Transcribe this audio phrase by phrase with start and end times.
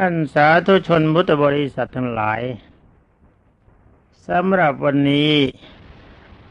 [0.00, 2.40] ท่านสาธุชนพุทธบริษัททั้งหลาย
[4.28, 5.32] สำหรับวันนี้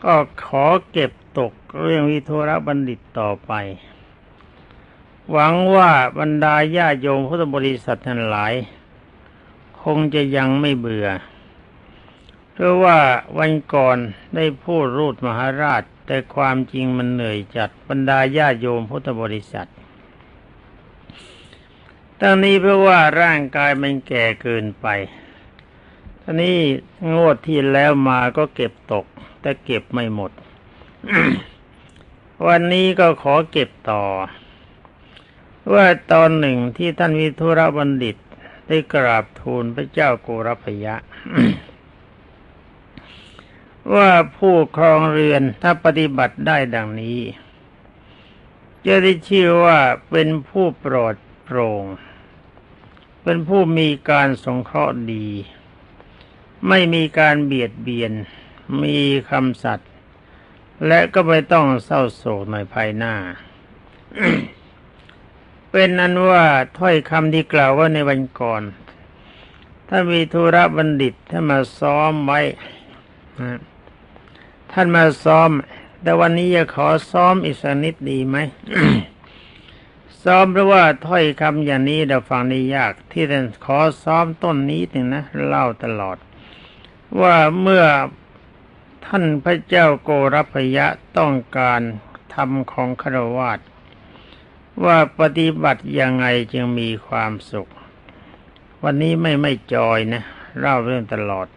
[0.04, 0.16] ก็
[0.46, 3.52] ขอเก็บตกเรื่องวิทุรบัณฑิตต่อไป
[5.32, 8.54] หวังว่าบรรดาญาโยมพุทธบริษัททั้งหลาย
[9.84, 11.08] คงจะยังไม่เบื่อ
[12.54, 13.00] เพราะว่า
[13.38, 13.98] วันก่อน
[14.36, 19.70] ได้พูดรูดมหาราช แต่ความจริงมันเหนื่อยจัดบรรดาญาโยมพุทธบริษัท
[22.22, 24.88] ตั้งนี้เพราะว่าร่างกายมันแก่เกินไป
[26.22, 26.58] ท่านี้
[27.14, 29.06] งวดที่แล้วมาก็เก็บตก
[29.42, 30.32] แต่เก็บไม่หมด
[32.48, 34.04] วันนี้ก็ขอเก็บต่อ
[35.74, 38.18] ว่าตอนหนึ่งที่ท่านวิทุระบัณฑิต
[38.68, 40.96] ได้กราบทูลพระเจ้าโกรพยะ
[43.96, 47.20] ว่าผู้ครองเรือนถ้าปฏิบัติได้ดังนี้
[48.86, 49.80] จะได้ชื่อว่า
[50.12, 51.84] เป็นผู้โปรดโปร่ง
[53.28, 55.28] เป็นผู้มีการสงเคราะห์ดี
[56.68, 58.12] ไม่มีการเบียดเบียน
[58.84, 58.98] มี
[59.30, 59.90] คำสัตย์
[60.88, 63.14] และก็ไม่ต้องเศร้าโศกในภายหน้า
[65.72, 66.46] เป็นนั้นว่า
[66.78, 68.64] ถ้อยคำที่กล่าวว่าในวันก่อน
[69.90, 72.42] ถ้ามีธุระบัณฑิตท่านมาซ้อมไว้
[74.72, 75.50] ท่านมาซ้อม
[76.02, 78.38] แต่วันนี้จะขอซ้อมอีกสักนิดดีไหม
[80.26, 86.18] ซ้อมเพราะว่าถ้อยคำอย่างนี้เราฟังได้ยาก ที่ท่านขอซ้อมต้นนี้หนึ่งนะเล่าตลอด
[87.22, 87.86] ว่าเมื่อ
[89.06, 91.82] ท่านพระเจ้าโกรพยะต้องการ
[92.34, 93.60] ทำของคารวาต
[94.86, 97.72] ว่าปฏิบัติยังไงจึงมีความสุข
[98.84, 100.24] วันนี้ไม่ไม่จอยนะ
[100.60, 101.48] เล่าเรื่องตลอด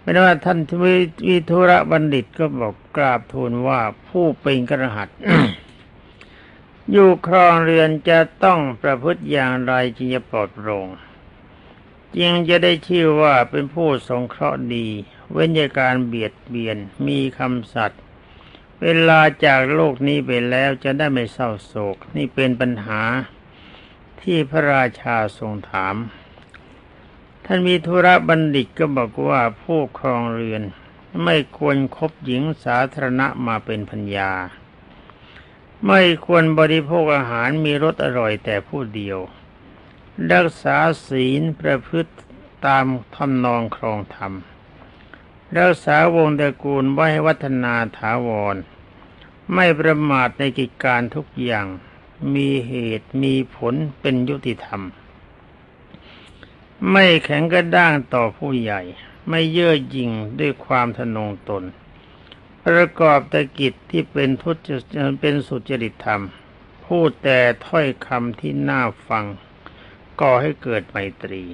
[0.00, 5.08] เป็นว่าท่านวิทุระบัณฑิตก็บอกกราบทูลว่าผู้เป็นกระหัต
[6.92, 10.88] อยู่ครองเรือนจะต้องประพฤติอย่างไรจึงจะปลอดโปร่ง
[12.18, 14.86] จึงจะได้ชื่อว่าเป็นผู้สงเคราะห์ดี
[15.30, 18.00] เว้นจากการเบียดเบียนมีคำสัตย์
[18.82, 23.02] เวลาจากโลกนี้ไปแล้วจะได้ไม่เศร้าโศก นี่เป็นปัญหา
[24.20, 25.96] ที่พระราชาทรงถาม
[27.44, 30.62] ท่านมีธุระบัณฑิตก็บอกว่าผู้ครองเรือน
[31.24, 34.32] ไม่ควรครบหญิงสาธารณะมาเป็นพัญญา
[35.86, 39.18] ไม่ควรบริโภคอาหารมีรสอร่อยแต่ผู้เดียว
[40.32, 42.12] รักษาศีลประพฤติ
[42.66, 42.84] ตาม
[43.14, 44.32] ทำนองครองธรรม
[45.58, 48.56] รักษาวงตระกูลไว้ให้วัฒนาถาวร
[49.54, 51.66] ไม่ประมาทในกิจการทุกอย่าง
[52.34, 54.82] มีเหตุมีผลเป็นยุติธรรม
[56.90, 58.80] ไม่แข็งกระด้างต่อผู้ใหญ่
[59.28, 61.64] ไม่เย่อหยิ่งด้วยความทนงตน
[62.68, 64.56] ประกอบตกิจที่เป็นทุจ
[65.20, 66.22] เป็นสุจริตธรรม
[66.86, 69.24] พูดแต่ถ้อยคำที่น่าฟัง
[70.20, 71.44] ก่อให้เกิดไมตรี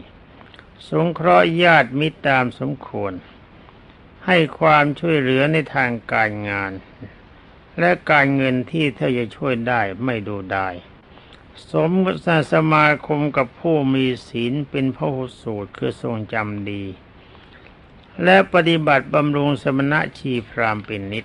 [0.89, 3.13] สงเคราะห์ญาติมิตรตามสมควร
[4.27, 6.73] ให้ความช่วยเหลือในทางการงาน
[7.79, 10.69] และการเงินที่เธอจะช่วยได้ไม่ดูได้
[11.71, 11.91] สม
[12.53, 16.85] สมาคมกับผู้มีศีลเป็นพระหุสูตรคือทรงจำดี
[18.23, 21.25] และปฏิบัติบำรุงสมณะชีพรามเป็นนิด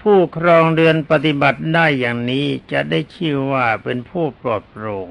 [0.00, 5.08] ผู้ครองเรือนปฏิบัติได้อย่างนี้จะได้ชื่อว่าเป็นผู้ปลอดโปร่ง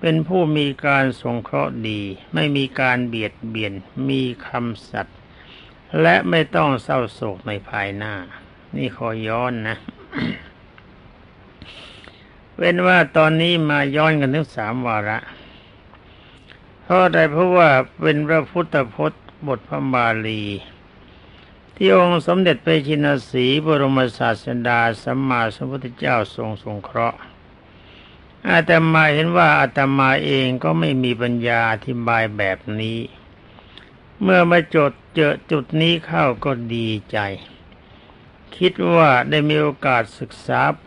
[0.00, 2.00] เป็นผู้มีการสงเคราะห์ดี
[2.34, 3.72] ไม่มีการเบียดเบียน
[4.08, 5.18] มีคำสัตย์
[6.00, 8.14] และไม่ต้องเศร้าโศกในภายหน้า
[8.76, 9.76] นี่ขอย้อนนะ
[12.56, 15.18] เว้นว่าตอนนี้มาย้อนกันถึงสามวาระ
[16.88, 17.70] เพราะอะไรเพราะว่า
[18.02, 20.44] เป็นพระพุทธพจน์บทพระบาลี
[21.74, 27.18] ที่องค์สมเด็จพระชินสีบรมศาสดาสัมมาสัมพุทธเจ้าทรงสงเคราะห์
[28.50, 32.98] อาตมาเห็นว่าอาตมาเองก็ไม่มีปัญญาอธิบายแบบนี้
[34.22, 37.18] เมื่อมาจดเจอจุดนี้เข้าก็ดีใจ
[38.56, 40.84] คิดว่าได้มีโอกาสศึกษาไ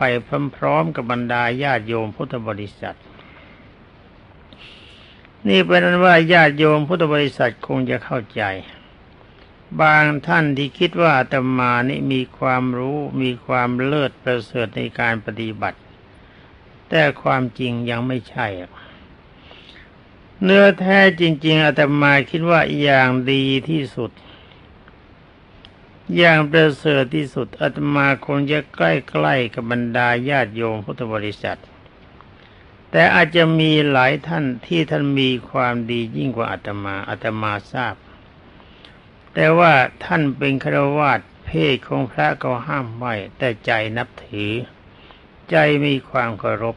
[0.56, 2.98] พร้อมๆกับบรรดาญาติโยมพุทธบริษัท
[5.48, 8.42] นี่เป็นนั้นว่าญาติโยมพุทธบริษัทคงจะเข้าใจ
[9.80, 15.78] บางท่านที่คิดว่าอาตมานี่มีความรู้มีความเลิศประเสริฐในการปฏิบัติ
[16.88, 18.46] แต่ความจริงยังไม่ใช่
[20.42, 24.10] เนื้อแท้จริง ๆอาตมาคิดว่าอย่างดีที่สุด
[26.16, 28.80] อย่างประเสริฐที่สุดอาตมาคงจะใก
[29.24, 31.60] ล้ๆกับบรรดาญาติโยมพุทธบริษัท
[32.94, 37.94] แต่อาจจะมีหลายท่านที่ท่านมีความดียิ่งกว่าอาตมาอาตมาทราบ
[39.34, 39.72] แต่ว่า
[40.04, 44.52] ท่านเป็นครวาสเพศของพระก็ห้ามไว้แต่ใจนับถือ
[45.50, 46.76] ใจมีความเคารพ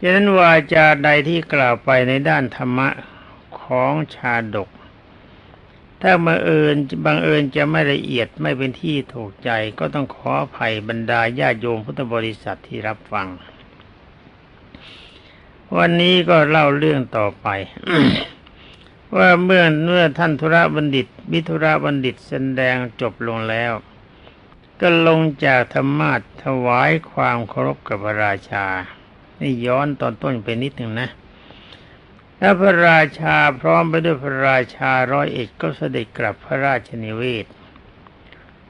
[0.00, 2.88] ฉะนั้นวาจาใดที่กล่าวไปในด้านธรรมะ
[3.60, 4.70] ของชาดก
[6.02, 13.28] ถ้ามาเอิญบางเอิญจะไม่ละเอียดไม่เป็นที่ถูกใจก็ต้องขออภัยบรรดาญาโยมพุทธบริษัทที่รับฟัง
[15.76, 17.46] วันนี้ก็เล่าเรื่องต่อไป
[19.16, 23.72] ว่าเมื่อเมื่อท่านธุระบัณฑิตวิธุระบัณฑิตแสดงจบลงแล้ว
[24.80, 28.66] ก็ลงจากธรรมาทถวายความเคารพกับพระราชา
[29.40, 31.08] นี่ย้อนตอนต้นไปนิดหนึ่งนะ
[32.40, 37.46] ถ้าพระราชาพร้อมไปด้วยพระราชาร้อยเอ็ดก็เสด็จกลับพระราชนิเวศ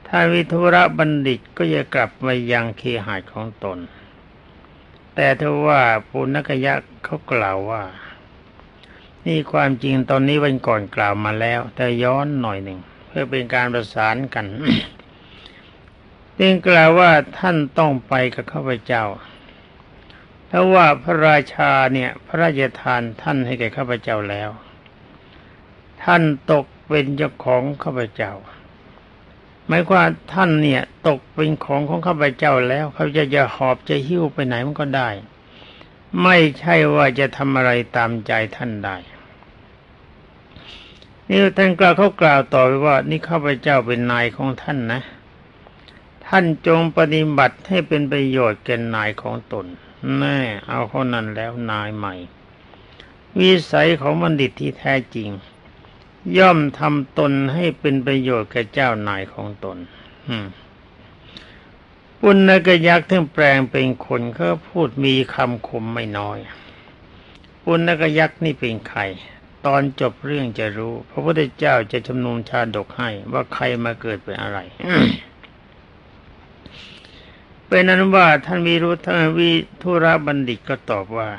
[0.07, 3.77] ท่านวิทุระบัณฑิตก็จะกลับมายังเคหายของตน
[5.15, 6.73] แต่ถ้าว่าปุณกยะ
[7.03, 7.83] เขากล่าวว่า
[9.25, 14.45] นี่ความจริงตอนนี้วันก่อนกล่าวมาแล้ว แต่ย้อนหน่อยหนึ่ง เพื่อเป็นการประสานกัน
[16.39, 19.03] จึงกล่าวว่าท่านต้องไปกับข้าพเจ้า
[20.49, 24.49] ถ้าว่าพระราชาเนี่ย พระราชทานท่านให้แก่ข้าพเจ้าแล้ว
[26.03, 26.21] ท่าน
[26.51, 28.33] ตกเป็นเจ้าของข้าพเจ้า
[29.67, 35.09] หมายความท่านเนี่ย ตกเป็นของของข้าพเจ้าแล้วเขาจะจะหอบจะหิ้วไปไหนมันก็ได้
[36.23, 38.95] ไม่ใช่ว่าจะทำอะไรตามใจท่านได้
[41.27, 45.01] นี่ท่านกล่าวเขากล่าวต่อไปว่า นี่ข้าพเจ้าเป็นนายของท่านนะ
[46.27, 49.65] ท่านจงปฏิบัติให้เป็นประโยชน์แก่นายของตน
[50.17, 52.15] แน่ เอาคนนั้นแล้วนายใหม่
[53.39, 55.29] วิสัยของบัณฑิตที่แท้จริง
[56.37, 59.77] ย่อมทำตนให้เป็นประโยชน์แก่เจ้านายของตน
[62.21, 66.39] ปุณณกยักษ์ที่แปลงเป็นคนเขาพูดมีคำคมไม่น้อย
[67.63, 69.01] ปุณณกยักษ์นี่เป็นใคร
[69.65, 74.59] ตอนจบเรื่องจะรู้ พระพุทธเจ้าจะจำนวนชาดกให้ว่าใครมาเกิดเป็นอะไร
[77.67, 79.51] เป็นนั้นว่าท่านวิรุธท่าวิ
[79.81, 81.29] ทุระบัณฑิตก็ตอบว่า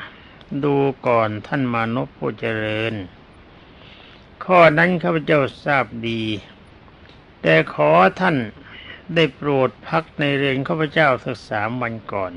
[0.64, 0.74] ดู
[1.06, 2.94] ก่อนท่านมานพผู้เจริญ
[4.50, 6.22] ข้อนั้นข้าพเจ้าทราบดี
[7.42, 7.90] แต่ขอ
[8.20, 8.36] ท่าน
[9.14, 12.32] ได้โปรดพักในเรือนข้าพเจ้าสักสามวันก่อน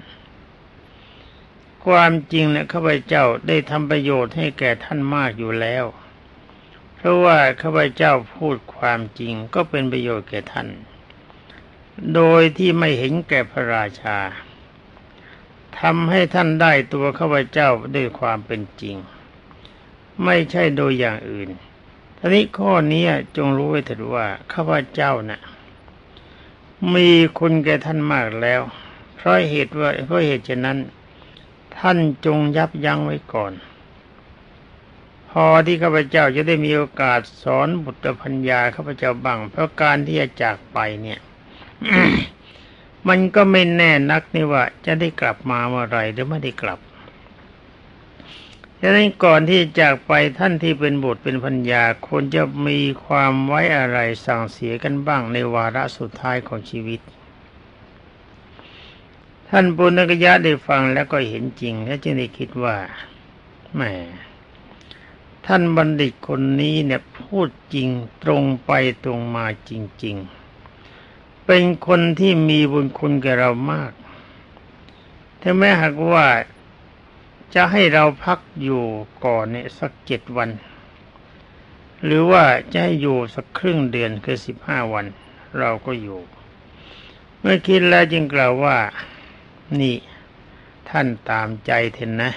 [1.85, 5.85] ความจริงเนี่ยข้าพเจ้าได้ทำประโยชน์ให้แก่ท่านมากอยู่แล้ว
[6.95, 10.67] เพราะว่าข้าพเจ้าพูดความจริงก็เป็นประโยชน์แก่ท่าน
[12.15, 14.17] โดยที่ไม่เห็นแก่พระราชา
[15.79, 18.95] ทำให้ท่านได้ตัวข้าพเจ้าด้วยความเป็นจริง
[20.23, 21.51] ไม่ใช่โดยอย่างอื่น
[22.21, 23.03] ทีนี้ข้อนี้
[23.37, 25.41] จงรู้ไว้เถิดว่าข้าพเจ้านะ่ะ
[26.93, 28.61] มีคุณแก่ท่านมากแล้ว
[29.15, 30.77] เพราะเหตุว่าเพราะเหตุฉะนั้น
[31.77, 33.53] ท่านจงยับยั้งไว้ก่อน
[35.29, 41.19] พอที่ข้าพเจ้าจะได้มีโอกาสสอนบุตรพัญญาข้าพเจ้าบ้างเพราะการที่จะจากไปเนี่ย
[43.07, 46.79] มันก็ไม่แน่นักนี่ว่าจะได้กลับมาเมื่อไรหรือไม่ได้กลับ
[48.81, 57.01] ดังนั้นก่อนที่จากไปท่านที่เป็นบุตรเป็นพัญญาควรจะมีความไว้อะไรสั่งเสียกันบ้างในวาระสุดท้ายของชีวิต
[59.49, 62.75] ท่านปุณกยะได้ฟังแล้วก็เห็นจริง และจึงได้คิดว่า
[63.75, 63.81] แหม
[65.45, 67.89] ท่านบัณฑิตคนนี้เนี่ยพูดจริง
[68.23, 68.71] ตรงไป
[69.03, 69.71] ตรงมาจ
[70.03, 70.15] ริง
[70.83, 73.91] ๆ เป็นคนที่มีบุญคุณแก่เรามาก
[75.41, 76.25] ถ้าแม้หากว่า
[77.53, 78.83] จะให้เราพักอยู่
[79.25, 80.49] ก่อนเนี่ยสักเจ็ดวัน
[82.03, 85.05] หรือว่าจะให้อยู่สักครึ่งเดือนคือสิบห้าวัน
[85.59, 86.19] เราก็อยู่
[87.39, 88.77] เมื่อคิดแล้วจึงกล่าวว่า
[89.79, 89.95] นี่
[90.89, 92.31] ท่านตามใจเถอะนะ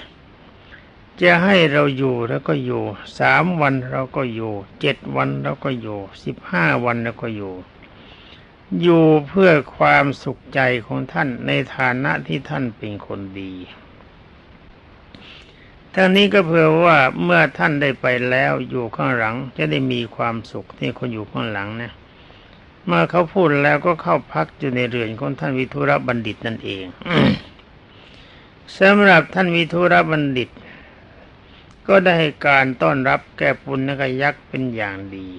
[1.21, 2.83] จะให้เราอยู่แล้วก็อยู่
[3.19, 7.53] สามวันเราก็อยู่เจ็ดวันเราก็อยู่สิบห้าวันเราก็อยู่
[8.81, 13.53] อยู่เพื่อความสุขใจของท่านในฐานะที่ท่านเป็นคนดี
[15.95, 21.91] ทั้งนี้ก็เพื่อว่าเมื่อท่านได้ไปแล้วอยู่ข้างหลังจะได้มีความสุขที่คนอยู่ข้างหลังนะ
[22.85, 26.85] เมื่อเขาพูดแล้วก็เข้าพักอยู่ในเรือนของท่านวิทุรบัณฑิตนั่นเอง
[28.79, 30.49] สำหรับท่านวิทุรบัณฑิต
[31.87, 35.29] ก็ได้การต้อนรับแก่ปุณณกยักษ์เป็นอย่างดี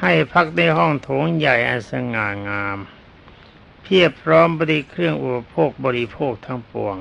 [0.00, 2.78] ให้พักในห้องโถงใหญ่อันสง่างาม
[3.82, 6.96] เพียบพร้อมบริเครื่องอุปโภคบริโภคทั้งปวง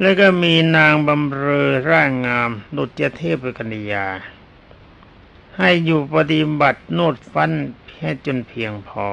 [0.00, 4.06] แล้วก็มีนางบำเรอร่างงามดุจเทพกัญญา
[5.56, 7.52] ให้อยู่ปฏิบัติโนดฟัน
[7.88, 9.08] แค่จนเพียงพอ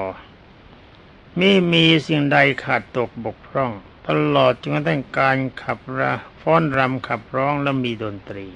[1.38, 3.72] ไม่มีสิ่งใดขาดตกบกพร่อง
[4.08, 6.12] ตลอดจนกระทั่งการขับระ
[6.42, 8.48] ฟ้อนรำขับร้องและมีดนตรี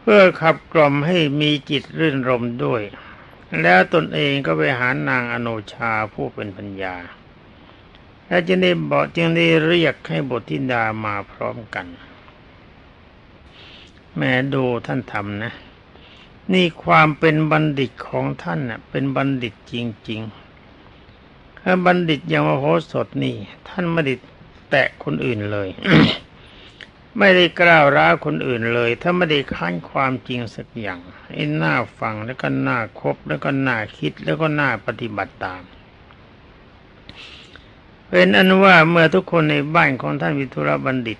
[0.00, 2.82] เพื่อขับกล่อมให้มีจิตรื่นรมด้วย
[3.62, 6.96] แล้วตนเองก็ไปหานางอโนชาผู้เป็นปัญญา
[8.28, 11.86] แล้วจึงได้บอกจึงได้เรียกให้บทธิดามาพร้อมกัน
[14.16, 15.52] แม่ดูท่านทำนะ
[16.52, 19.74] นี่ความเป็นบัณฑิตของท่านน่ะ เป็นบัณฑิตจ
[20.08, 23.36] ริงๆถ้าบัณฑิตอย่างมโหสถนี่
[23.68, 24.14] ท่านไม่ได้
[24.70, 25.68] แตะคนอื่นเลย
[27.18, 30.98] ไม่ได้กล่าวร้าคนอื่นเลย ถ้าไม่ได้ค้านความจริงสักอย่าง
[31.32, 35.62] ไอ้น้าฟังแล้วก็น้าคบแล้วก็น้าคิดแล้วก็น้าปฏิบัติตาม
[38.08, 41.18] เป็นอันว่าเมื่อทุกคนในบ้านของท่านวิทุรบัณฑิต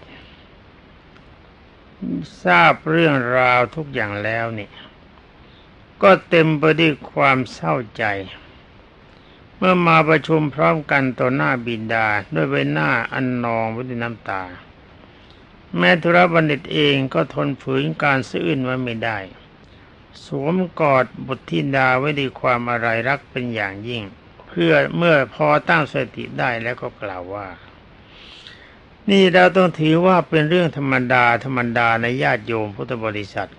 [2.43, 4.69] ทราบเรื่องราวทุกอย่างแล้วนี่
[6.03, 8.05] ก็เต็มไปด้วยความเศร้าใจ
[9.57, 14.43] เมื่อมาประชุมพร้อมกันต่อหน้าบิดาด้วยใบหน้าอันนองไปด้วยน้ำตา
[15.77, 19.19] แม่ธุรบัณฑิตเองก็ทนฝืนการซื่นไว้ไม่ได้
[20.25, 24.03] สวมกอดบุตรธิดาไว้ด้วยความอะไรรักเป็นอย่างยิ่ง
[24.63, 27.47] พื่อเมื่อพอตั้งสติได้แล้วก็กล่าวว่า
[29.11, 33.51] นี่เราต้องถือว่าเป็นเรื่องธรรมดาธรรมดาในญาติโยมพุทธบริษัท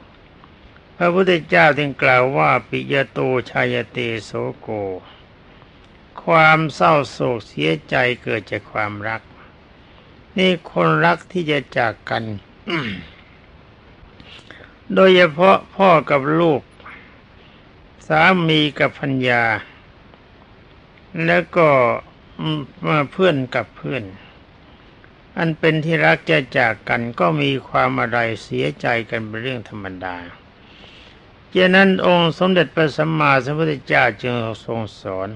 [0.98, 3.20] พระพุทธเจ้าจึงกล่าวว่าปิยโต
[3.52, 4.70] ชายเตโสโก
[6.24, 9.22] ความเศร้าโศกเสียใจเกิดจากความรัก
[10.38, 12.24] นี่คนรักที่จะจากกัน
[14.94, 16.62] โดยเฉพาะพ่อกับลูก
[18.08, 19.44] สามีกับพัญญา
[21.26, 21.70] แล้วก็
[22.88, 24.04] มาเพื่อนกับเพื่อน
[25.38, 30.16] อันเป็นที่รักจะจากกันก็มีความอะไรเสียใจกันเป็นเรื่องธรรมดา
[31.50, 34.36] เจนั้นองค์สมเด็จพระสัมมาสัมพุทธเจ้าจึง
[34.66, 35.30] ทรงสอน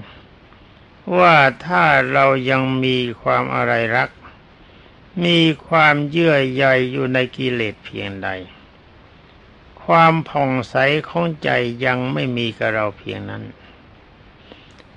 [1.18, 4.10] ว่าถ้าเรายังมีความอะไรรัก
[5.24, 8.28] มีความเยื่อใยอยู่ในกิเลสเพียงใด
[9.84, 10.74] ความผ่องใส
[11.08, 11.50] ของใจ
[11.84, 13.42] ยังไม่มีกับเราเพียงนั้น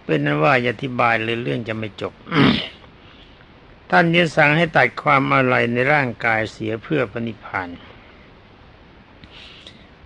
[0.07, 2.13] เป็นนั้นว่าอธิบายเลยเรื่องจะไม่จบ
[3.89, 7.69] ท่านยึดสั่งให้ตัดความอะไรในร่างกายเสียเพื่อปณิพาน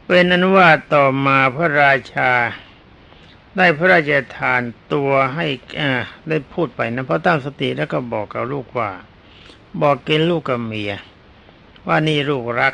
[0.06, 2.32] เป็นนั้นว่าต่อมาพระราชา
[3.58, 4.62] ได้พระราชทาน
[4.94, 5.46] ตัวให้
[6.30, 8.92] ได้พูดไปนะเพราะตั้งสติแล้วก็บอกกับลูกว่า
[9.82, 10.94] บอกเกณฑ์ลูกกับเมีย
[11.88, 12.74] ว่านี่ลูกรัก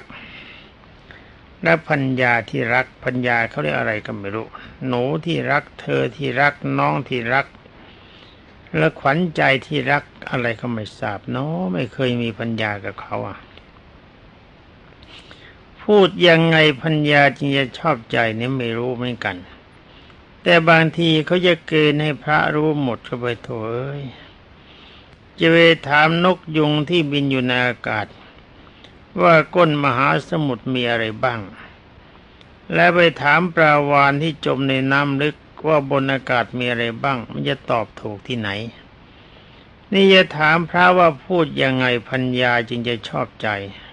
[1.64, 4.48] และพัญญาที่รักพัญญาเขาเรียกอะไรก็ไม่รู้
[4.88, 7.46] หนูที่รัก เธอที่รักน้องที่รัก
[8.78, 13.38] และขวัญใจที่รักอะไรก็ไม่ทราบเนาะไม่เคยมีพัญญากับเขาอะ
[15.84, 19.38] พูดยังไงพัญญาจึงจะชอบใจเนี่ยไม่รู้เหมือนกัน
[20.44, 24.04] แต่บางทีเขาจะเกณฑ์ให้พระรู้หมดก็ไปโถเอ้ย
[25.40, 28.06] จะไปถามนกยุงที่บินอยู่ในอากาศ
[29.24, 31.42] ว่าก้นมหาสมุทรมีอะไรบ้าง
[32.74, 35.36] และไปถามปลาวานที่จมในน้ำลึก
[35.68, 38.50] ว่าบนอากาศมีอะไรบ้าง มันจะตอบถูกที่ไหน
[39.94, 43.48] นี่จะถามพระว่าพูดยังไงพัญญาจึงจะชอบใจ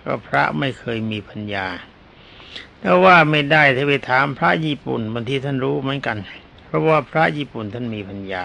[0.05, 1.67] ก็พระไม่เคยมีพัญญา
[2.83, 6.19] ถ้าว่าไม่ได้ถ้าไปถามพระญี่ปุ่นบางทีท่านรู้เหมือนกัน
[6.67, 8.45] เพราะว่าพระญี่ปุ่นท่านมีพัญญา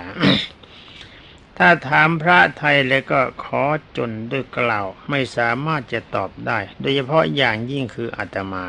[1.62, 3.64] ถ้าถามพระไทยแล้วก็ขอ
[3.98, 8.66] จนด้วยกล่าว ไม่สามารถจะตอบได้ โดยเฉพาะอย่างยิ่งคืออาตมา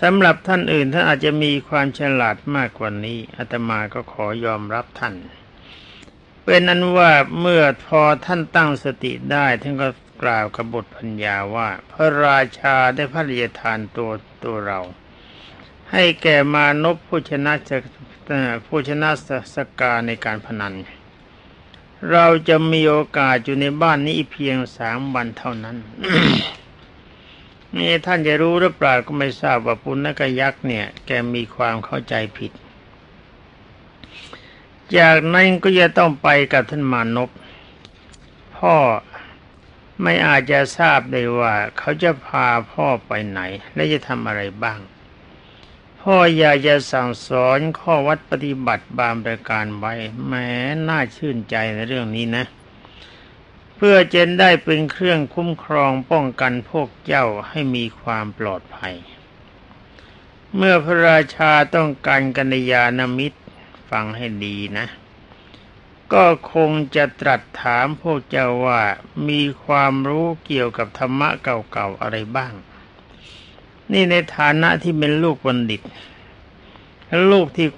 [0.00, 5.14] สำหรับท่านอื่นท่านอาจจะมีความฉลาดมากกว่านี้อาตมาก็ขอยอมรับท่าน
[6.44, 9.88] เป็นนั้นว่าเมื่อพอท่านตั้งสติได้ท่านก็
[10.22, 14.10] กล่าวกับบทพัญญาว่า พระราชาได้พระราชทานตัว
[14.44, 14.80] ตัวเรา
[15.92, 17.52] ให้แก่มานพผู้ชนะ
[18.66, 19.10] ผู้ชนะ
[19.54, 20.74] สกาในการพนัน
[22.10, 25.76] เราจะมีโอกาสอยู่ในบ้านนี้เพียงสามวันเท่านั้น
[27.76, 32.52] นี่ท่านจะรู้หรือเปล่าก็ไม่ทราบว่าปุณณกยักษ์เนี่ย แกมีความเข้าใจผิด
[34.96, 37.30] จากนั้นก็จะต้องไปกับท่านมานพ
[38.56, 38.76] พ่อ
[40.02, 43.40] ไม่อาจจะทราบได้ว่า เขาจะพาพ่อไปไหน
[43.74, 44.78] และจะทำอะไรบ้าง
[46.06, 49.94] พ่ออยากจะสั่งสอนข้อวัดปฏิบัติบางประการไว้
[50.26, 50.48] แม้
[50.88, 52.44] น่าชื่นใจในเรื่องนี้นะ
[53.76, 58.94] เพื่อเจนได้เป็นเครื่องคุ้มครองป้องกันพวกเจ้าให้มีความปลอดภัย
[60.56, 63.40] เมื่อพระราชาต้องการกัญญาณมิตร
[63.90, 64.86] ฟังให้ดีนะ
[66.12, 68.82] ก็คงจะตรัสถามพวกเจ้าว่า
[69.28, 72.54] มีความรู้เกี่ยวกับธรรมะเก่าๆอะไรบ้าง
[73.90, 75.82] นี่ในฐานะที่เป็นลูกบัณฑิต
[77.30, 77.68] ลูกที่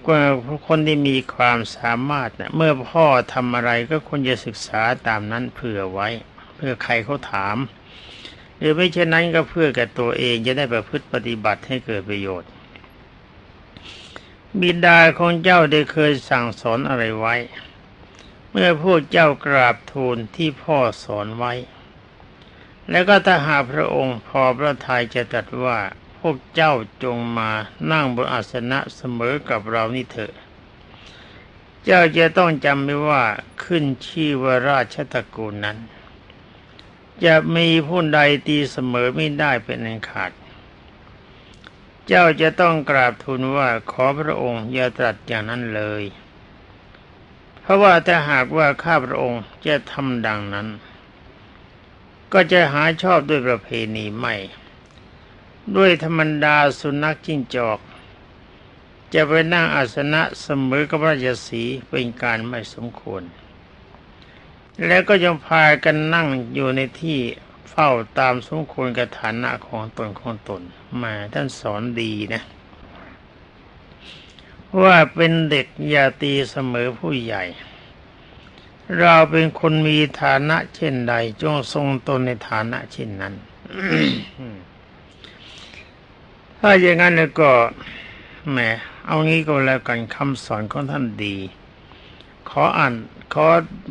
[0.67, 6.09] คนที่มีความสามารถเนะเมื่อพ่อทำอะไรก็ควรจะศึกษาตามนั้นเผื่อไว้
[6.55, 7.57] เพื่อใครเขาถาม
[8.59, 12.51] หรือไม่เช่นนั้นก็เพื่อกับตัวเองจะได้ประพฤติปฏิบัติให้เกิดประโยชน์
[14.61, 17.35] บิดาของเจ้าได้เคยสั่งสอนอะไรไว้
[18.51, 21.53] เมื่อพวกเจ้ากราบทูลที่พ่อสอนไว้
[22.91, 25.79] แล้วก็ถ้าหาพระองค์พอพระทัยจะตรัสว่า
[26.19, 26.73] พวกเจ้า
[27.05, 27.51] จงมา
[27.91, 30.33] นั่งบนอาสนะเสมอกับเรานี่เถอะ
[31.85, 33.23] เจ้าจะต้องจำไว้ว่า
[33.65, 35.79] ขึ้นชื่อว่าราชตระกูลนั้น
[37.25, 40.31] จะมีผู้ใดตีเสมอไม่ได้เป็นอันขาด
[42.07, 46.05] เจ้าจะต้องกราบทูลว่าขอพระองค์อย่าตรัสอย่างนั้นเลย
[47.61, 50.69] เพราะว่าถ้าหากว่าข้าพระองค์จะทำดังนั้น
[52.37, 54.35] ก็จะหาชอบด้วยประเพณีไม่
[55.77, 57.79] ด้วยธรรมดาสุนัขจิ้งจอก
[59.15, 63.23] จะไปนั่งอาสนะเสมอกับพระราชสีเป็นการไม่สมควร
[64.87, 67.19] แล้วก็ยังพากันนั่งอยู่ในที่
[67.71, 70.63] เฝ้าตามสมควรกับฐานะของตนของตน
[71.03, 72.43] มาท่านสอนดีนะ
[74.83, 77.45] ว่าเป็นเด็กอย่าตีเสมอผู้ใหญ่
[79.01, 83.35] เราเป็นคนมีฐานะเช่นใด จงทรงตนในฐานะเช่นนั้น
[86.59, 87.51] ถ้าอย่างนั้นแล้วก็
[88.51, 88.59] แหม
[89.07, 91.37] เอางี้ก็แล้วกันคำสอนของท่านดี
[92.49, 92.95] ขออ่าน
[93.33, 93.47] ขอ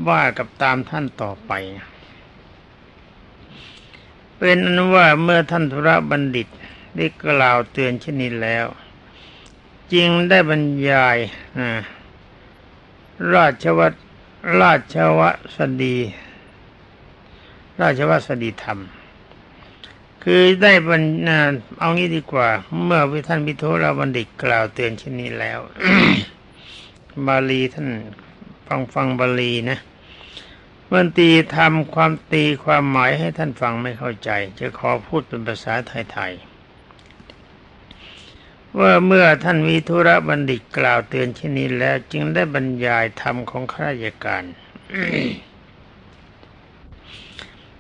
[0.07, 1.51] ว่ากับตามท่านต่อไป
[4.38, 6.47] เป็นอันว่าเมื่อท่านธุระบัณฑิต
[6.95, 8.65] ได้กล่าวเตือนเช่นนี้แล้ว
[9.93, 11.17] จึงได้บรรยาย
[13.33, 13.97] ราชวัตร
[14.62, 15.21] ราชว
[15.55, 15.97] สดี
[17.81, 18.79] ราชวสดีธรรม
[20.23, 21.39] คือได้บรรณา
[21.79, 22.47] เอางี้ดีกว่า
[22.83, 25.59] เมื่อวิท่านพิโทราบัณฑิตกล่าวเตือนเช่นนี้แล้ว
[27.27, 27.88] บาลีท่าน
[28.67, 29.79] ฟังฟังบาลีนะ
[30.91, 36.52] มันตีทำความตีความหมายให้ท่านฟังไม่เข้าใจ จะขอพูดเป็นภาษาไทยๆ
[38.80, 44.44] ว่าเมื่อท่านวิทุระบัณฑิตกล่าวเตือนเช่นนี้แล้วจึงได้บรรยายธรรมของข้าราชการ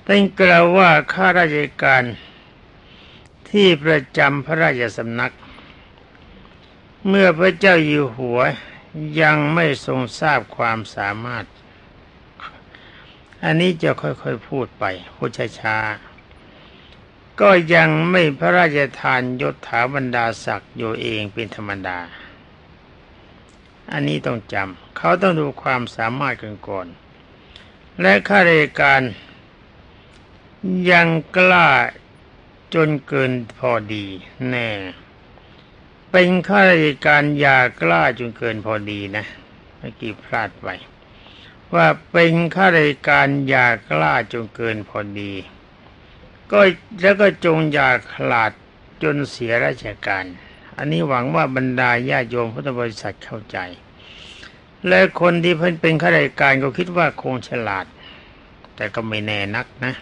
[0.05, 2.03] ท่านกล่าวว่าข้าราชการ
[3.49, 5.33] ที่ประจำพระราชสำนัก
[7.07, 8.39] เมื่อพระเจ้าอยู่หัว
[9.21, 11.45] ยังไม่ทรงทราบความสามารถ
[13.43, 14.83] อันนี้จะค่อยๆพูดไป
[15.15, 16.12] พูดช้าๆ
[17.41, 21.99] ก็ยังไม่พระราชทานยศถาบรรดาศักดิ์อยู่เองเป็นธรรมดา
[23.91, 26.87] อันนี้ต้องจำเขาต้องดูความสามารถกันก่อน
[28.01, 29.01] และข้าราชการ
[30.91, 31.67] ยังกล้า
[32.73, 34.05] จนเกินพอดี
[34.49, 34.69] แน่
[36.11, 39.25] เป็นข้าราชการอย่ากล้าจนเกินพอดีนะ
[39.77, 40.67] เมื่อกี้พลาดไป
[41.73, 45.33] ว่าเป็นข้าราชการอย่ากล้าจนเกินพอดี
[46.51, 46.59] ก็
[47.01, 48.51] แล้วก็จงอย่าขลาด
[49.03, 50.25] จนเสียราชการ
[50.77, 53.57] อันนี้หวังว่าบรรดาญาโยมพุทธบริษัทเข้าใจ
[54.87, 57.85] และคนที่เพิ่นเป็นข้าราชการก็คิดว่าคงฉลาด
[58.75, 59.93] แต่ก็ไม่แน่นักนะ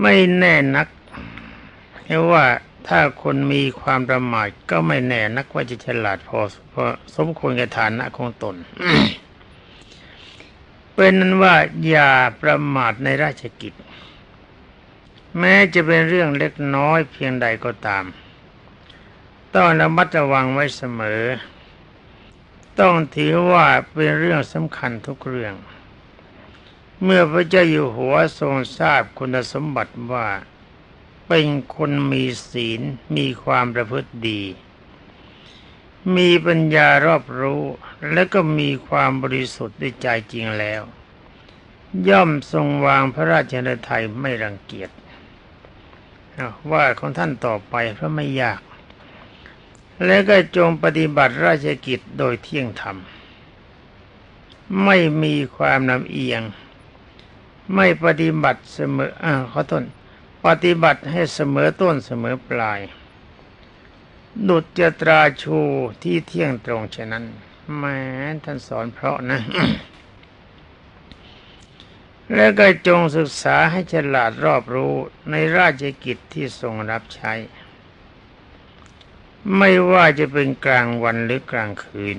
[0.00, 0.88] ไม่แน่นัก
[2.04, 2.44] เพราะว่า
[2.86, 6.38] ถ้าคนมีความประมาทก็ไม่แน่นักว่าจะฉลาดพอ
[6.72, 6.84] พอ
[7.16, 8.56] สมควรกับฐานะของตน
[10.94, 11.54] เป็นนั้นว่า
[11.88, 12.10] อย่า
[12.42, 13.72] ประมาทในราชกิจ
[15.38, 18.04] แม้จะเป็นเรื่องเล็กน้อยเพียงใดก็ตาม
[19.54, 21.22] ต้องระมัดระวังไว้เสมอ
[22.80, 25.54] ต้องถือว่าเป็นเรื่องสำคัญทุกเรื่อง
[27.02, 30.28] เมื่อพระเจ้าอยู่หัวทรงทราบคุณสมบัติว่า
[31.28, 32.80] เป็นคนมีศีล
[33.16, 34.42] มีความประพฤติดี
[36.16, 37.62] มีปัญญารอบรู้
[38.12, 40.82] และก็มีความบริสุทธิ์ด้วยใจจริงแล้ว
[42.08, 44.90] ย่อมทรงวางพระราชนไทยไม่รังเกียจ
[46.70, 48.60] ว่าของท่านต่อไปเพราะไม่ยาก
[50.04, 52.96] และก็จงปฏิบัติราชกิจโดยเที่ยงธรรม
[54.84, 56.42] ไม่มีความลำเอียง
[57.74, 59.84] ไม่ปฏิบัติเสมออ่าขอต้น
[60.46, 62.80] ปฏิบัติให้เสมอต้นเสมอปลาย
[64.48, 65.58] ดุจจตราชู
[66.02, 67.24] ที่เที่ยงตรงฉะนั้น
[67.78, 67.98] แม้
[68.44, 69.40] ท่านสอนเพราะนะ
[72.34, 74.94] แล้วก็จงศึกษาให้ฉลาดรอบรู้
[75.30, 77.32] ในราชกิจที่ทรงรับใช้
[79.56, 82.18] ไม่ว่าจะเป็นกลางวันหรือกลางคืน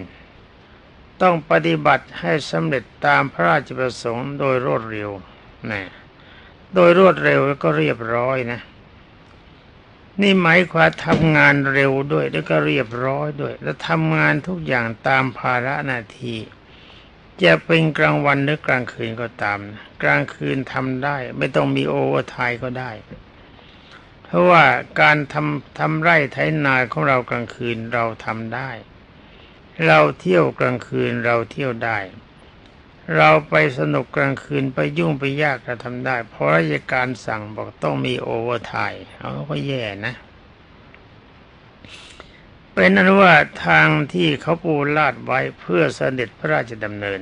[1.22, 5.10] ต้องปฏิบัติให้สำเร็จตามพระราชประสงค์โดยรวดเร็ว
[5.72, 5.84] นะ
[6.74, 8.60] โดยรวดเร็วแล้วก็เรียบร้อยนะ
[10.22, 16.38] นี่หมายความทำงานเร็วด้วยแล้วก็เรียบร้อยด้วย แล้วทำงานทุกอย่างตามภาระหน้าที่
[17.44, 22.92] จะเป็นกลางวันหรือกลางคืนก็ตามนะ กลางคืนทำได้ ไม่ต้องมี overtime ก็ได้
[24.24, 24.66] เพราะว่า
[25.02, 28.70] การทำทำไร่ไถนาของเรากลางคืนเราทำได้
[29.88, 31.98] เราเที่ยวกลางคืนเราเที่ยวได้
[33.18, 40.16] เราไปสนุกกลางคืนไปยุ่งไปยากเราทำได้ เพราะราชการสั่งบอกต้องมี overtime เขาก็แย่นะ
[42.74, 43.34] เป็นนั้นว่า
[43.66, 47.20] ทางที่เขาปูลาดไว้เพื่อเสด็จพระราชดำเนิน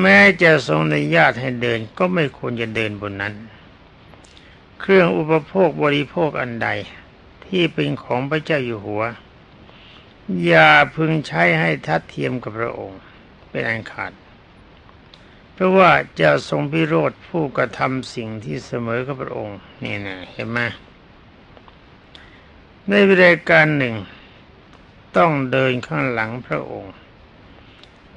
[0.00, 3.34] แม้จะทรงอนุญาตให้เดินก็ไม่ควรจะเดินบนนั้น
[4.80, 6.68] เครื่องอุปโภคบริโภคอันใด
[7.46, 9.02] ที่เป็นของพระเจ้าอยู่หัว
[10.44, 13.00] อย่าพึงใช้ให้ทัดเทียมกับพระองค์
[13.50, 14.12] เป็นอันขาด
[15.52, 15.90] เพราะว่า
[16.20, 20.58] จะทรงพิโรธผู้กระทำสิ่งที่เสมอกับพระองค์ นี่นะเห็นไหม
[22.88, 23.94] ในวิธีการหนึ่ง
[25.16, 26.92] ต้องเดินข้างหลังพระองค์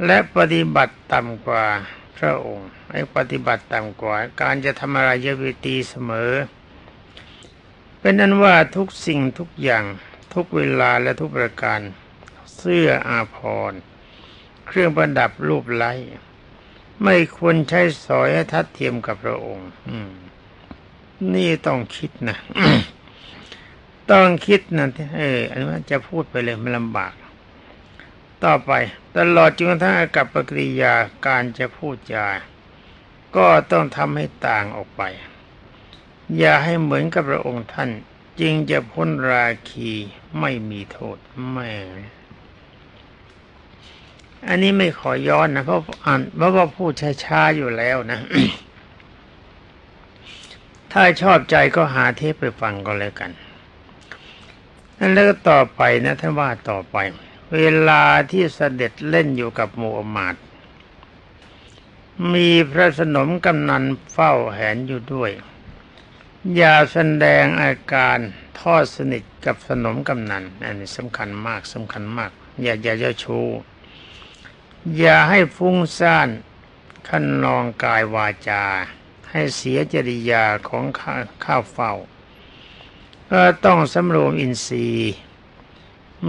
[0.06, 1.66] และปฏิบัติต่ำกว่า
[2.18, 6.32] พระองค์ไอ้ปฏิบัติต่ำกว่า การจะทำอะไรเยวิตีเสมอ
[8.00, 9.84] เป็นนั้นว่าทุกสิ่งทุกอย่าง
[10.34, 11.80] ทุกเวลาและทุกประการ
[12.56, 13.38] เสื้ออาภ
[13.72, 13.80] รณ์
[14.68, 15.92] เครื่องประดับรูปไล้
[17.04, 19.70] ไม่ควรใช้สอยทัดเทียมกับพระองค์
[21.34, 22.38] นี่ต้องคิดนะ
[24.12, 27.14] ต้องคิดนะเอออันนี้จะพูดไปเลยมันลำบาก
[28.46, 28.72] ต่อไป
[29.18, 30.94] ตลอดจนกระทั่งกับปกิริยา
[31.26, 32.26] การจะพูดจา
[33.36, 35.02] ก็ต้องทำให้ต่างออกไป
[36.38, 37.90] อย่าให้เหมือนกับพระองค์ท่าน
[38.40, 39.92] จึงจะพ้นราคี
[40.40, 41.18] ไม่มีโทษ
[41.52, 41.72] แม่
[44.48, 46.92] อันนี้ไม่ขอย้อนนะเพราะอ่านเพราะว่าพูด
[47.26, 48.20] ช้าๆอยู่แล้วนะ
[50.92, 53.32] ถ้าชอบใจก็หาเทปไปฟังก็แล้วกัน
[55.00, 56.98] นั่นแล้วก็ต่อไปนะท่านว่าต่อไป
[57.54, 60.36] เวลาที่เสด็จเล่นอยู่กับมูอัมาด
[62.34, 65.32] มีพระสนมกำนันเฝ้าแหนอยู่ด้วย
[66.56, 68.18] อย่าแสดงอาการ
[68.60, 72.32] ทอดสนิทกับสนมกำนันอันนี้สำคัญมากสำคัญมาก
[72.62, 73.48] อย่าอย่าเจ้าชู้
[74.98, 76.30] อย่าให้ฟุ้งซ่าน
[77.08, 78.64] ขันนองกายวาจา
[79.32, 81.94] ให้เสียจริยาของข้าข้าเฝ้า
[83.32, 85.14] ก็ต้องสำรวมอินทรีย์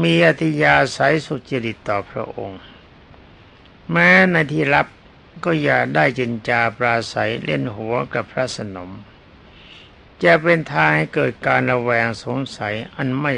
[0.03, 2.61] มีอธิยาสายสุจริตต่อพระองค์
[3.91, 4.87] แม้ในที่รับ
[5.45, 8.91] ก็อย่าได้จินจาปราศัยเล่นหัวกับพระสนม
[10.25, 13.33] จะเป็นทางให้เกิดการระแวงสงสัยอันไม่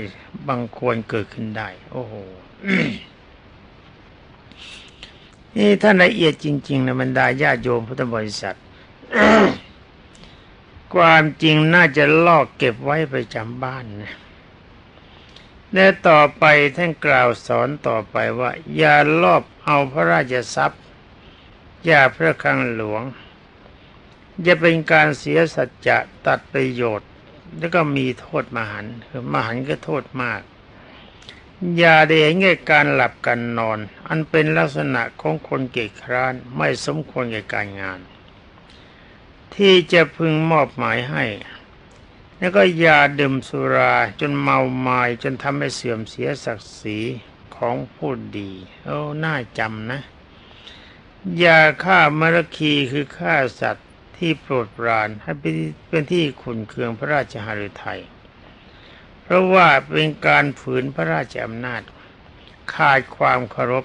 [0.48, 2.14] บังควรเกิดขึ้นได้ โอ้โห
[5.56, 8.56] นี่ท่านละเอียดจริงๆนะบรรดาญาโยมพุทธบริษัท
[10.94, 14.14] ความจริงน่าจะลอกเก็บไว้ไปจำบ้านนะ
[15.74, 16.44] และต่อไป
[16.76, 20.82] ท่านกล่าวสอนต่อไปว่า อย่าลอบเอาพระราชทรัพย์
[21.86, 23.02] อย่าพระคังหลวง
[24.46, 27.08] จะเป็นการเสียสัจจะตัดประโยชน์
[27.58, 30.40] แล้วก็มีโทษมหันคือมหันก็โทษมาก
[31.76, 33.78] อย่าได้เห็นแก่การหลับกันนอน
[34.08, 38.00] อันเป็นลักษณะของคนเกียจคร้านไม่สมควรแก่การงาน
[39.54, 41.24] ที่จะพึงมอบหมายให้
[42.38, 46.98] แล้วก็อย่าดื่มสุราจนเมาไมา้จนทำให้เสื่อมเสียศักดิ์ศรี
[47.56, 48.50] ของผู้ดี
[48.84, 50.00] โอ้น่าจำนะ
[51.38, 55.32] อย่าฆ่ามรคีคือฆ่าสัตว์ที่โปรดปรานให้
[55.88, 58.00] เป็นที่ขุนเคืองพระราชหฤทัย
[59.22, 61.82] เพราะว่าเป็นการฝืนพระราชอำนาจ
[62.74, 63.84] ขาดความเคารพ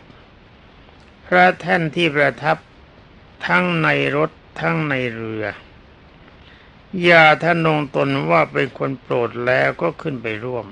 [1.25, 2.57] พระแท่นที่ประทับ
[3.47, 5.45] ทั้งในรถทั้งในเรือ
[7.01, 10.65] อย่าทนงตนว่าเป็นคนโปรดแล้วก็ขึ้นไปร่วม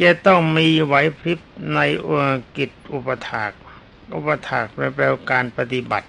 [0.00, 1.38] จะต้องมีไหวพริบ
[1.74, 2.14] ในอุ
[2.56, 3.52] กิจอุปถาก
[4.14, 6.08] อุปถากแปลการปฏิบัติ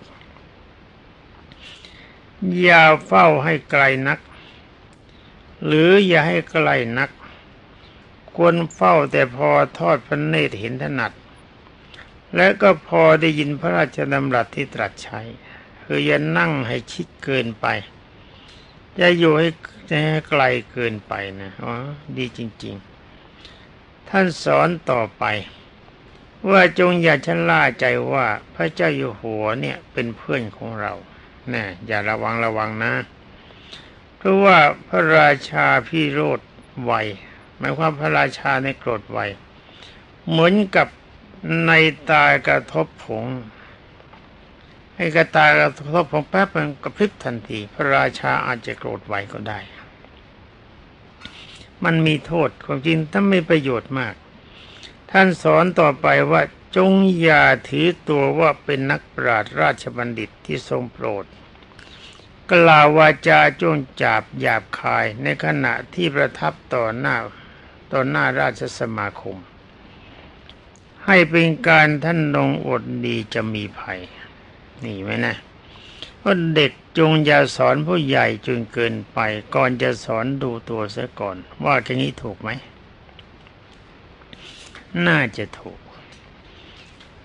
[2.61, 4.19] อย่าเฝ้าให้ไกลนัก
[5.65, 7.09] หรืออย่าให้ไกลนัก
[8.35, 11.11] ควรเฝ้าแต่พอทอดพระเนตรเห็นถนัด
[12.35, 15.21] และก็พอได้ยินพระราชดำรัสที่ตรัสใช้
[15.83, 17.65] คืออย่านั่งให้ชิดเกินไป
[18.97, 19.47] อย่าอยู่ให้
[20.29, 21.73] ไกลเกินไปนะอ๋อ
[22.17, 22.75] ดีจริง
[23.41, 25.23] ๆ ท่านสอนต่อไป
[26.49, 30.93] ว่าจงอย่าชะล่าใจว่าพระเจ้าอยู่หัวเนี่ยเป็นเพื่อนของเรา
[31.53, 32.93] นะอย่าระวังระวังนะ
[34.17, 36.39] เพราะว่าพระราชาพี่โรด
[36.83, 36.93] ไว
[37.57, 39.19] หมายความพระราชาในโกรธไว
[40.29, 40.87] เหมือนกับ
[41.67, 41.71] ใน
[42.09, 43.25] ตากระทบผง
[44.95, 49.59] ไอ้กระตากระทบผงแป๊บมันกระพริบทันที พระราชาอาจจะโกรธไวก็ได้
[51.83, 54.15] มันมีโทษความจริงถ้าไม่ประโยชน์มาก
[55.11, 56.41] ท่านสอนต่อไปว่า
[56.75, 61.25] จงอย่าถือตัวว่าเป็นนักปราชญ์ราชบัณฑิตที่ทรงโปรด
[62.51, 67.15] กล่าววาจาจ้งจับหยาบคายในขณะที่ประทับต่อหน้า
[67.91, 69.37] ต่อหน้าราชสมาคม
[71.05, 74.01] ให้เป็นการท่านลงอดดีจะมีภัย
[74.83, 75.35] นี่ไหมนะ
[76.23, 79.19] ว่าเด็กจงอย่าสอนผู้ใหญ่จนเกินไป
[79.55, 82.49] ก่อนจะสอนดูตัวเสียก่อน ว่าแค่นี้ถูกไหม
[85.07, 85.79] น่าจะถูก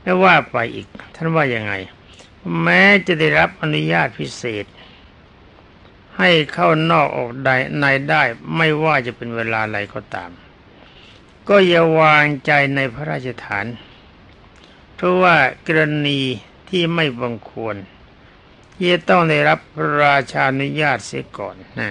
[0.03, 1.73] แล้วว่าไปอีก ท่านว่ายังไง
[2.63, 4.65] แม้จะได้รับอนุญาตพิเศษ
[6.19, 8.23] ให้เข้านอกออกใดในได้
[8.57, 10.31] ไม่ว่าจะเป็นเวลาอะไรก็ตาม
[11.49, 13.67] ก็อย่าวางใจในพระราชฐาน
[14.95, 15.37] เพราะว่า
[15.67, 16.21] กรณี
[16.71, 17.77] ที่ไม่บังควร
[18.75, 21.91] ที่จะต้องได้รับพระราชานุญาตเสียก่อนนะ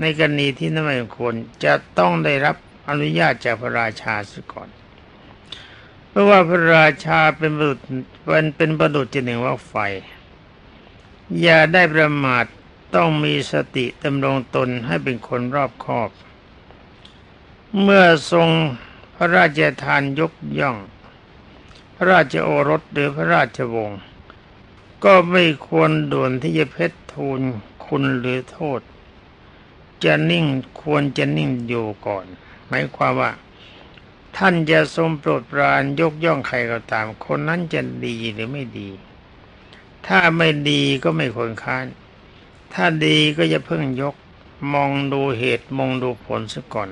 [0.00, 2.56] ในกรณีที่ไม่บังควรจะต้องได้รับ
[2.88, 4.68] อนุญาตจากพระราชาเสียก่อน
[6.08, 7.84] เพราะว่าพระราชาเป็นบุตร
[8.24, 9.74] เป็นเป็นประดุจจะหนึ่งว่าไฟ
[11.40, 12.44] อย่าได้ประมาท
[12.94, 16.10] ต้องมีสติดำรงตนให้เป็นคนรอบคอบ
[17.82, 18.48] เมื่อทรง
[19.14, 20.76] พระราชทานยกย่อง
[21.94, 24.00] พระราชโอรสหรือพระราชวงศ์
[25.04, 27.40] ก็ไม่ควรด่วนที่จะเพชรทูล
[27.84, 28.80] คุณหรือโทษ
[30.04, 30.46] จะนิ่ง
[30.82, 32.26] ควรจะนิ่งอยู่ก่อน
[32.68, 33.32] หมายความว่า
[34.36, 38.90] ท่านจะทรงโปรดปรานยกย่องใครก็ตาม คนนั้นจะดีหรือไม่ดี
[40.06, 41.86] ถ้าไม่ดีก็ไม่ควรค้าน
[42.72, 44.14] ถ้าดีก็จะเพิ่งยก
[44.74, 46.90] มองดูเหตุมองดูผลซะก่อน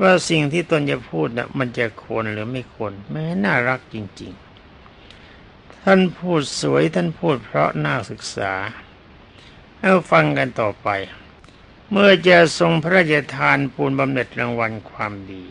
[0.00, 4.32] ว่าสิ่งที่ตนจะพูดนะ่ะมันจะควรหรือไม่ควรแม้น่ารักจริง
[5.86, 8.52] ท่านพูดสวยท่านพูดเพราะน่าศึกษา
[9.80, 10.88] เอาฟังกันต่อไป
[11.90, 15.44] เมื่อจะทรงพระราชทานปูนบำเหน็จรางวัลความดี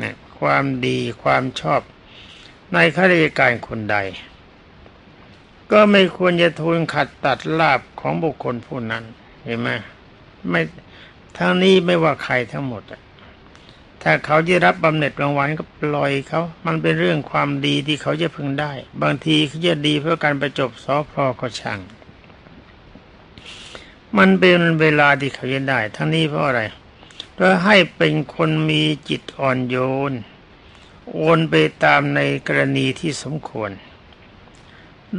[0.00, 1.80] นะความดีความชอบ
[2.72, 3.96] ในข้าราชการคนใด
[5.72, 9.04] ก็ไม่ควรจะทูลขัดตัดลาบของบุคคลผู้นั้น
[9.44, 9.68] เห็นไหม
[10.50, 10.60] ไม่
[11.38, 13.00] ทั้งนี้ไม่ว่าใครทั้งหมดอะ
[14.02, 21.80] ถ้าเขาจะรับบำเหน็จรางวัลก็ปล่อยเขา มันเป็นเรื่องความดีที่เขาจะพึงได้ บางทีเขาจะดีเพื่อการประจบสอพอก็ช่าง
[24.18, 26.62] มันเป็นเวลาที่เขาจะได้ ทั้งนี้เพราะอะไร
[27.34, 29.76] เพื่อให้เป็นคนมีจิตอ่อนโย
[30.10, 30.12] น
[31.14, 33.70] โอนไปตามในกรณีที่สมควร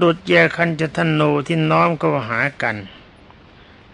[0.01, 2.75] ดุดแยคันจะธนูที่น้อมก็หากัน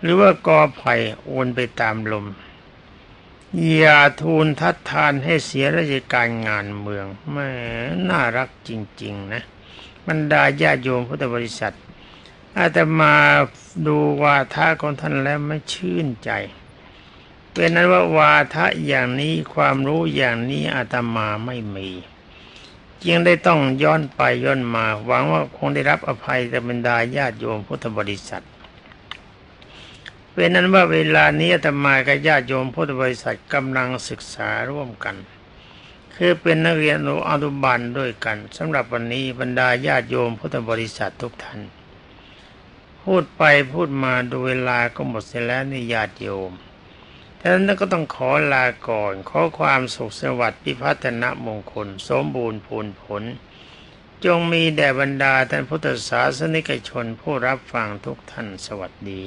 [0.02, 0.94] หรือว่า กอไผ่
[1.26, 2.26] โอนไปตามลม
[3.54, 7.50] อย่าทูลทัดทานให้เสียราชการงานเมืองแหม่
[8.10, 8.70] น่ารักจ
[9.04, 9.42] ริง ๆ นะ
[10.08, 11.76] บรรดาญาโยมพุทธบริษัท
[12.58, 13.14] อาตมา
[13.88, 16.32] ดูวาทะของท่านแล้วไม่ชื่นใจ
[17.52, 21.90] เป็นนั้นว่าวาทะอย่างนี้ความรู้อย่างนี้อาตมาไม่มี
[23.04, 28.46] จึงได้ต้องย้อนไปย้อนมา หวังว่าคงได้รับอภัยจากบรรดาญาโยมพุทธบริษัท
[30.38, 35.16] เป็นนั้นว่าเวลานี้อาตมากับญาติโยมพุทธบริษัทกำลังศึกษาร่วมกัน
[36.16, 36.98] คือเป็นนักเรียน
[37.30, 41.62] อนุบาลด้วยกันสำหรับวันนี้บรรดาญาติโยมพุทธบริษัททุกท่าน
[43.04, 43.44] พูดไป
[43.74, 46.52] พูดมาดูเวลาก็หมดเสียแล้วนี่ญาติโยม
[47.40, 53.24] ฉะนั้นก็ต้องขอลาก่อน ขอความสุขสวัสดิ์พิพัฒนมงคล สมบูรณ์ผลผล
[54.26, 59.24] จงมีแด่บรรดาท่านพุทธศาสนิกชนผู้รับฟังทุกท่านสวัสดี